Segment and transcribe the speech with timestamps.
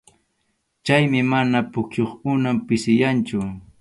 [0.85, 3.37] Chaymi mana pukyup unun pisiyanchu.